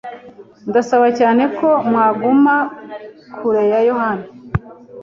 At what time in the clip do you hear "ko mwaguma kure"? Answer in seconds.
1.57-3.63